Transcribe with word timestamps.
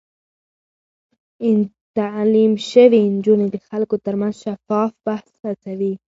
تعليم 1.97 2.53
شوې 2.69 3.01
نجونې 3.15 3.47
د 3.51 3.55
خلکو 3.67 3.95
ترمنځ 4.05 4.33
شفاف 4.43 4.91
بحث 5.05 5.29
هڅوي. 5.45 5.93